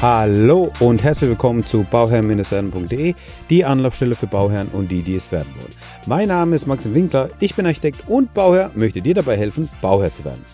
[0.00, 3.14] Hallo und herzlich willkommen zu bauherrn-werden.de,
[3.50, 5.74] die Anlaufstelle für Bauherren und die, die es werden wollen.
[6.06, 10.12] Mein Name ist Maxim Winkler, ich bin Architekt und Bauherr, möchte dir dabei helfen, Bauherr
[10.12, 10.44] zu werden.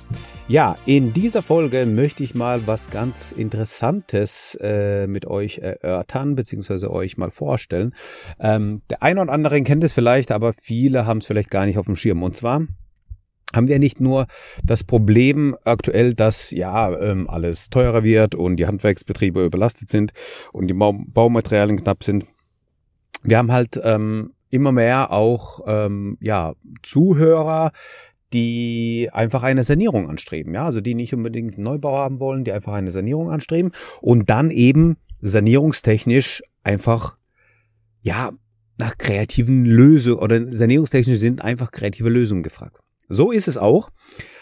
[0.48, 6.90] Ja, in dieser Folge möchte ich mal was ganz Interessantes äh, mit euch erörtern, beziehungsweise
[6.90, 7.94] euch mal vorstellen.
[8.40, 11.76] Ähm, der eine oder andere kennt es vielleicht, aber viele haben es vielleicht gar nicht
[11.76, 12.22] auf dem Schirm.
[12.22, 12.62] Und zwar
[13.54, 14.26] haben wir nicht nur
[14.62, 20.12] das Problem aktuell, dass ja ähm, alles teurer wird und die Handwerksbetriebe überlastet sind
[20.52, 22.26] und die Baumaterialien knapp sind.
[23.22, 27.72] Wir haben halt ähm, immer mehr auch ähm, ja Zuhörer,
[28.32, 32.52] die einfach eine Sanierung anstreben, ja, also die nicht unbedingt einen Neubau haben wollen, die
[32.52, 37.16] einfach eine Sanierung anstreben und dann eben sanierungstechnisch einfach
[38.02, 38.32] ja
[38.76, 42.83] nach kreativen Lösungen oder sanierungstechnisch sind einfach kreative Lösungen gefragt.
[43.08, 43.90] So ist es auch.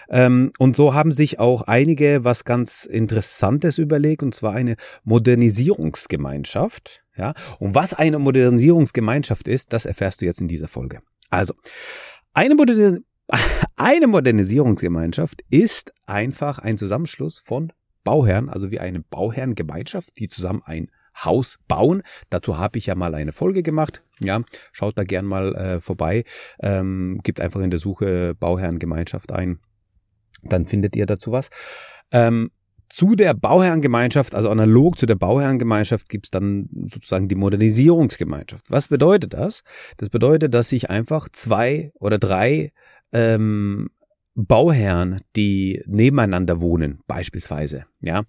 [0.08, 7.02] Ähm, und so haben sich auch einige was ganz Interessantes überlegt, und zwar eine Modernisierungsgemeinschaft.
[7.16, 11.00] Ja, und was eine Modernisierungsgemeinschaft ist, das erfährst du jetzt in dieser Folge.
[11.30, 11.54] Also,
[12.32, 13.00] eine, Modernis
[13.76, 17.72] eine Modernisierungsgemeinschaft ist einfach ein Zusammenschluss von
[18.04, 22.02] Bauherren, also wie eine Bauherrengemeinschaft, die zusammen ein Haus bauen.
[22.30, 24.02] Dazu habe ich ja mal eine Folge gemacht.
[24.20, 24.40] Ja,
[24.72, 26.24] schaut da gern mal äh, vorbei.
[26.60, 29.58] Ähm, gibt einfach in der Suche Bauherrengemeinschaft ein.
[30.42, 31.50] Dann findet ihr dazu was.
[32.10, 32.50] Ähm,
[32.88, 38.70] zu der Bauherrengemeinschaft, also analog zu der Bauherrengemeinschaft, gibt es dann sozusagen die Modernisierungsgemeinschaft.
[38.70, 39.62] Was bedeutet das?
[39.96, 42.72] Das bedeutet, dass sich einfach zwei oder drei
[43.12, 43.88] ähm,
[44.34, 48.24] Bauherren, die nebeneinander wohnen, beispielsweise, ja,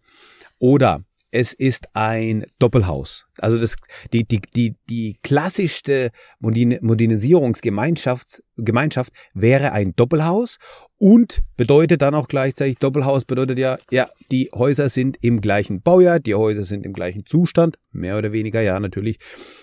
[0.59, 3.25] oder es ist ein Doppelhaus.
[3.39, 3.75] Also das,
[4.11, 10.57] die, die, die, die klassischste Modernisierungsgemeinschaft Gemeinschaft wäre ein Doppelhaus
[10.99, 16.19] und bedeutet dann auch gleichzeitig, Doppelhaus bedeutet ja, ja, die Häuser sind im gleichen Baujahr,
[16.19, 19.17] die Häuser sind im gleichen Zustand, mehr oder weniger, ja, natürlich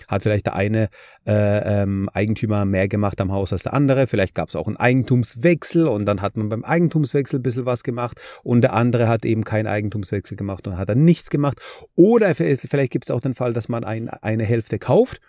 [0.07, 0.89] hat vielleicht der eine
[1.25, 4.77] äh, ähm, Eigentümer mehr gemacht am Haus als der andere, vielleicht gab es auch einen
[4.77, 9.25] Eigentumswechsel und dann hat man beim Eigentumswechsel ein bisschen was gemacht und der andere hat
[9.25, 11.59] eben keinen Eigentumswechsel gemacht und hat dann nichts gemacht.
[11.95, 15.21] Oder vielleicht gibt es auch den Fall, dass man ein, eine Hälfte kauft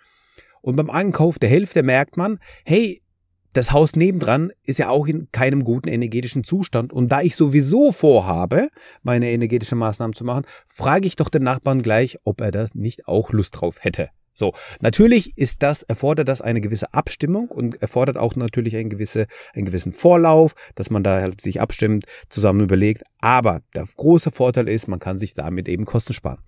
[0.61, 3.03] und beim Ankauf der Hälfte merkt man, hey,
[3.51, 6.91] das Haus nebendran ist ja auch in keinem guten energetischen Zustand.
[6.91, 8.69] Und da ich sowieso vorhabe,
[9.03, 13.07] meine energetischen Maßnahmen zu machen, frage ich doch den Nachbarn gleich, ob er da nicht
[13.07, 14.09] auch Lust drauf hätte.
[14.33, 19.27] So, natürlich ist das, erfordert das eine gewisse Abstimmung und erfordert auch natürlich einen, gewisse,
[19.53, 23.03] einen gewissen Vorlauf, dass man da halt sich abstimmt, zusammen überlegt.
[23.19, 26.39] Aber der große Vorteil ist, man kann sich damit eben Kosten sparen.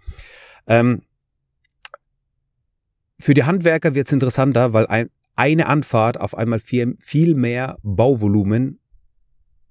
[0.66, 1.04] Ähm,
[3.20, 7.78] für die Handwerker wird es interessanter, weil ein, eine Anfahrt auf einmal viel, viel mehr
[7.84, 8.80] Bauvolumen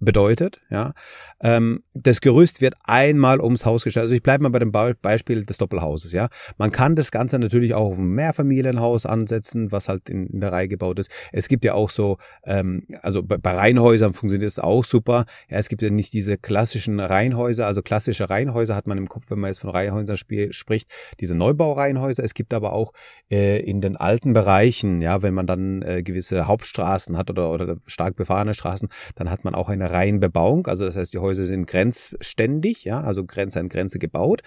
[0.04, 0.60] bedeutet.
[0.70, 0.92] Ja,
[1.41, 4.03] ähm, das Gerüst wird einmal ums Haus gestellt.
[4.03, 6.12] Also ich bleibe mal bei dem Beispiel des Doppelhauses.
[6.12, 6.28] Ja,
[6.59, 10.53] man kann das Ganze natürlich auch auf ein Mehrfamilienhaus ansetzen, was halt in, in der
[10.53, 11.10] Reihe gebaut ist.
[11.32, 15.25] Es gibt ja auch so, ähm, also bei, bei Reihenhäusern funktioniert es auch super.
[15.48, 17.66] Ja, es gibt ja nicht diese klassischen Reihenhäuser.
[17.66, 20.91] Also klassische Reihenhäuser hat man im Kopf, wenn man jetzt von Reihenhäusern spricht.
[21.20, 22.22] Diese Neubaureihenhäuser.
[22.22, 22.93] Es gibt aber auch
[23.31, 27.76] äh, in den alten Bereichen, ja, wenn man dann äh, gewisse Hauptstraßen hat oder oder
[27.87, 31.66] stark befahrene Straßen, dann hat man auch eine Reihenbebauung, also das heißt, die Häuser sind
[31.66, 34.43] grenzständig, ja, also Grenze an Grenze gebaut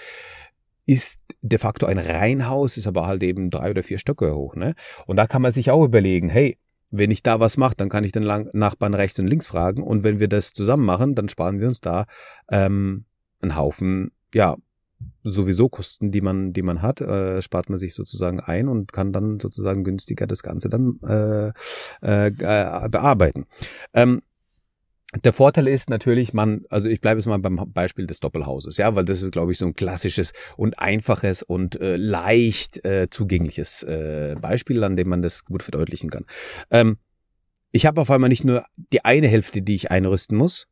[0.87, 4.55] ist de facto ein Reihenhaus, ist aber halt eben drei oder vier Stöcke hoch.
[4.55, 4.73] Ne?
[5.05, 6.57] Und da kann man sich auch überlegen, hey,
[6.89, 9.83] wenn ich da was mache, dann kann ich den Nachbarn rechts und links fragen.
[9.83, 12.05] Und wenn wir das zusammen machen, dann sparen wir uns da
[12.49, 13.03] ähm,
[13.41, 14.55] einen Haufen, ja,
[15.23, 19.11] sowieso Kosten, die man, die man hat, äh, spart man sich sozusagen ein und kann
[19.11, 21.51] dann sozusagen günstiger das Ganze dann äh,
[22.01, 23.45] äh, äh bearbeiten.
[23.93, 24.21] Ähm,
[25.23, 28.95] der Vorteil ist natürlich, man, also ich bleibe jetzt mal beim Beispiel des Doppelhauses, ja,
[28.95, 33.83] weil das ist, glaube ich, so ein klassisches und einfaches und äh, leicht äh, zugängliches
[33.83, 36.25] äh, Beispiel, an dem man das gut verdeutlichen kann.
[36.71, 36.97] Ähm,
[37.71, 40.67] ich habe auf einmal nicht nur die eine Hälfte, die ich einrüsten muss,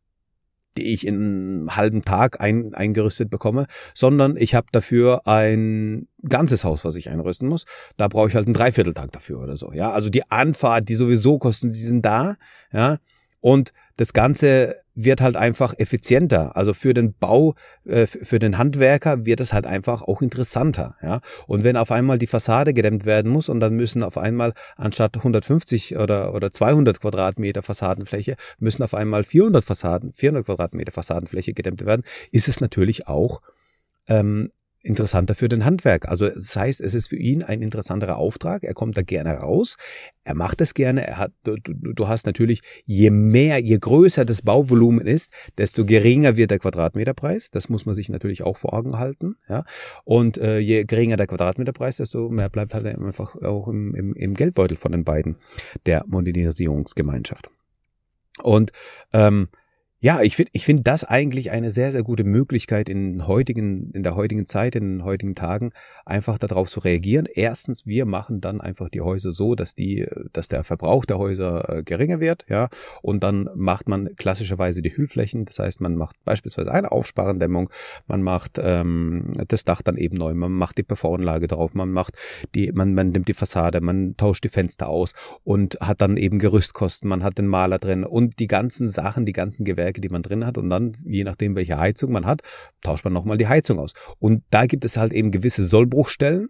[0.78, 6.65] die ich in einem halben Tag ein, eingerüstet bekomme, sondern ich habe dafür ein ganzes
[6.65, 7.63] Haus, was ich einrüsten muss.
[7.95, 9.71] Da brauche ich halt einen Dreivierteltag dafür oder so.
[9.71, 12.36] Ja, also die Anfahrt, die sowieso kosten, die sind da.
[12.74, 12.98] Ja,
[13.45, 16.57] und das Ganze wird halt einfach effizienter.
[16.57, 17.53] Also für den Bau,
[17.86, 20.95] äh, für den Handwerker wird es halt einfach auch interessanter.
[21.03, 21.21] Ja?
[21.45, 25.15] Und wenn auf einmal die Fassade gedämmt werden muss und dann müssen auf einmal anstatt
[25.18, 31.86] 150 oder, oder 200 Quadratmeter Fassadenfläche, müssen auf einmal 400 Fassaden, 400 Quadratmeter Fassadenfläche gedämmt
[31.86, 32.01] werden,
[32.31, 33.44] ist es natürlich auch
[34.07, 34.50] ähm,
[34.85, 36.07] interessanter für den Handwerk.
[36.07, 38.63] Also das heißt, es ist für ihn ein interessanterer Auftrag.
[38.63, 39.77] Er kommt da gerne raus.
[40.23, 41.05] Er macht es gerne.
[41.05, 46.37] Er hat, du, du hast natürlich, je mehr, je größer das Bauvolumen ist, desto geringer
[46.37, 47.49] wird der Quadratmeterpreis.
[47.49, 49.35] Das muss man sich natürlich auch vor Augen halten.
[49.49, 49.63] Ja?
[50.03, 54.33] Und äh, je geringer der Quadratmeterpreis, desto mehr bleibt halt einfach auch im, im, im
[54.35, 55.37] Geldbeutel von den beiden
[55.87, 57.49] der Modernisierungsgemeinschaft.
[58.43, 58.71] Und
[59.13, 59.47] ähm,
[60.06, 64.04] ja, ich finde ich finde das eigentlich eine sehr, sehr gute Möglichkeit in heutigen, in
[64.04, 65.72] der heutigen Zeit, in den heutigen Tagen,
[66.06, 67.25] einfach darauf zu reagieren.
[67.34, 71.78] Erstens, wir machen dann einfach die Häuser so, dass die, dass der Verbrauch der Häuser
[71.78, 72.69] äh, geringer wird, ja,
[73.02, 75.46] und dann macht man klassischerweise die Hüllflächen.
[75.46, 77.72] Das heißt, man macht beispielsweise eine Aufsparendämmung,
[78.06, 82.13] man macht ähm, das Dach dann eben neu, man macht die PV-Anlage drauf, man macht
[82.54, 85.13] die, man, man nimmt die Fassade, man tauscht die Fenster aus
[85.44, 89.34] und hat dann eben Gerüstkosten, man hat den Maler drin und die ganzen Sachen, die
[89.34, 92.42] ganzen Gewerke Kraftwerke, die man drin hat und dann, je nachdem, welche Heizung man hat,
[92.81, 93.94] tauscht man nochmal die Heizung aus.
[94.19, 96.50] Und da gibt es halt eben gewisse Sollbruchstellen,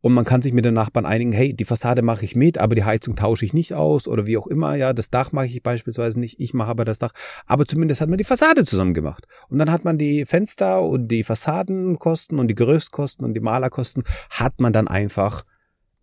[0.00, 2.74] und man kann sich mit den Nachbarn einigen, hey, die Fassade mache ich mit, aber
[2.74, 5.62] die Heizung tausche ich nicht aus oder wie auch immer, ja, das Dach mache ich
[5.62, 7.12] beispielsweise nicht, ich mache aber das Dach,
[7.46, 9.24] aber zumindest hat man die Fassade zusammen gemacht.
[9.48, 14.02] Und dann hat man die Fenster und die Fassadenkosten und die Gerüstkosten und die Malerkosten
[14.28, 15.46] hat man dann einfach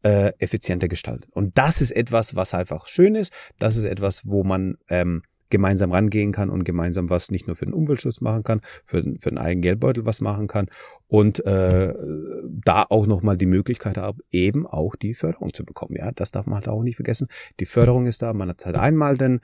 [0.02, 1.30] äh, effizienter gestaltet.
[1.34, 5.22] Und das ist etwas, was einfach schön ist, das ist etwas, wo man ähm,
[5.52, 9.30] gemeinsam rangehen kann und gemeinsam was nicht nur für den Umweltschutz machen kann, für, für
[9.30, 10.68] den eigenen Geldbeutel was machen kann
[11.08, 11.94] und äh,
[12.64, 15.96] da auch nochmal die Möglichkeit haben, eben auch die Förderung zu bekommen.
[15.98, 17.28] Ja, das darf man halt auch nicht vergessen.
[17.60, 19.42] Die Förderung ist da, man hat halt einmal den,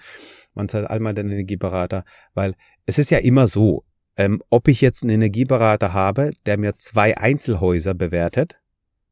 [0.53, 2.55] man hat einmal den Energieberater, weil
[2.85, 3.83] es ist ja immer so,
[4.15, 8.57] ähm, ob ich jetzt einen Energieberater habe, der mir zwei Einzelhäuser bewertet,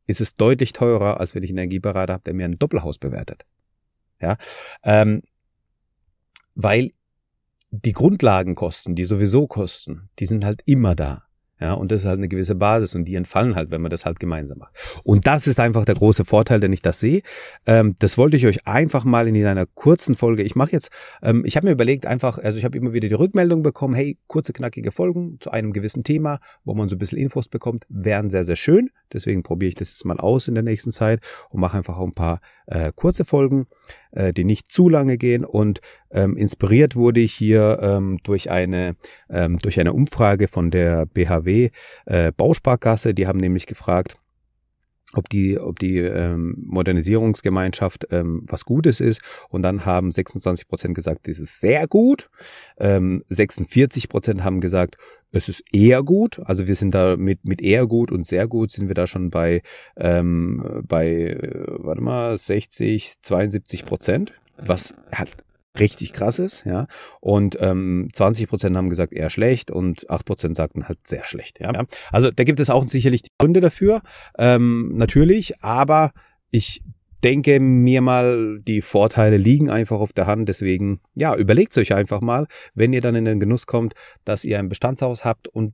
[0.08, 3.46] ist es deutlich teurer, als wenn ich einen Energieberater habe, der mir ein Doppelhaus bewertet.
[4.22, 4.38] Ja,
[4.84, 5.22] ähm,
[6.56, 6.92] weil
[7.72, 11.26] die Grundlagenkosten, die sowieso kosten, die sind halt immer da.
[11.60, 14.04] Ja, und das ist halt eine gewisse Basis und die entfallen halt, wenn man das
[14.04, 14.76] halt gemeinsam macht.
[15.06, 17.22] Und das ist einfach der große Vorteil, den ich das sehe.
[17.66, 20.44] Ähm, das wollte ich euch einfach mal in einer kurzen Folge.
[20.44, 20.90] Ich mache jetzt,
[21.22, 24.18] ähm, ich habe mir überlegt, einfach, also ich habe immer wieder die Rückmeldung bekommen, hey,
[24.28, 28.30] kurze, knackige Folgen zu einem gewissen Thema, wo man so ein bisschen Infos bekommt, wären
[28.30, 28.90] sehr, sehr schön.
[29.14, 32.06] Deswegen probiere ich das jetzt mal aus in der nächsten Zeit und mache einfach auch
[32.06, 33.68] ein paar äh, kurze Folgen,
[34.12, 35.46] äh, die nicht zu lange gehen.
[35.46, 35.82] Und
[36.12, 38.96] ähm, inspiriert wurde ich hier ähm, durch eine
[39.30, 41.70] ähm, durch eine Umfrage von der BHW
[42.06, 43.14] äh, Bausparkasse.
[43.14, 44.16] Die haben nämlich gefragt,
[45.16, 49.22] ob die, ob die ähm, Modernisierungsgemeinschaft ähm, was Gutes ist.
[49.50, 52.30] Und dann haben 26 Prozent gesagt, das ist sehr gut.
[52.78, 54.98] Ähm, 46 Prozent haben gesagt,
[55.32, 56.40] es ist eher gut.
[56.46, 59.30] Also wir sind da mit, mit eher gut und sehr gut sind wir da schon
[59.30, 59.62] bei,
[59.98, 64.34] ähm, bei, äh, warte mal, 60, 72 Prozent.
[64.58, 65.36] Was halt
[65.80, 66.88] richtig krass ist, ja.
[67.20, 71.60] Und ähm, 20 Prozent haben gesagt eher schlecht und 8 Prozent sagten halt sehr schlecht,
[71.60, 71.86] ja.
[72.12, 74.02] Also da gibt es auch sicherlich Gründe dafür,
[74.38, 76.12] ähm, natürlich, aber
[76.52, 76.84] ich
[77.24, 80.48] denke mir mal, die Vorteile liegen einfach auf der Hand.
[80.48, 82.46] Deswegen, ja, überlegt euch einfach mal,
[82.76, 83.96] wenn ihr dann in den Genuss kommt,
[84.26, 85.74] dass ihr ein Bestandshaus habt und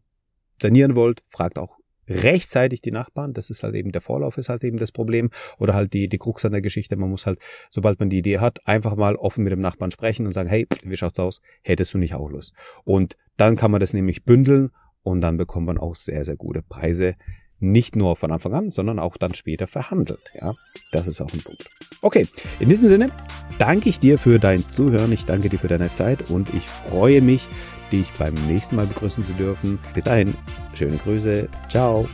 [0.62, 1.81] sanieren wollt, fragt auch
[2.12, 3.34] rechtzeitig die Nachbarn.
[3.34, 6.18] Das ist halt eben der Vorlauf ist halt eben das Problem oder halt die die
[6.18, 6.96] Krux an der Geschichte.
[6.96, 10.26] Man muss halt, sobald man die Idee hat, einfach mal offen mit dem Nachbarn sprechen
[10.26, 11.42] und sagen, hey, wie schaut's aus?
[11.64, 12.54] Hättest du nicht auch Lust?
[12.84, 14.72] Und dann kann man das nämlich bündeln
[15.04, 17.16] und dann bekommt man auch sehr sehr gute Preise.
[17.64, 20.32] Nicht nur von Anfang an, sondern auch dann später verhandelt.
[20.34, 20.56] Ja,
[20.92, 21.70] das ist auch ein Punkt.
[22.02, 22.28] Okay,
[22.60, 23.12] in diesem Sinne
[23.60, 25.12] danke ich dir für dein Zuhören.
[25.12, 27.48] Ich danke dir für deine Zeit und ich freue mich,
[27.92, 29.80] dich beim nächsten Mal begrüßen zu dürfen.
[29.94, 30.34] Bis dahin,
[30.74, 31.48] schöne Grüße.
[31.70, 32.08] Ciao.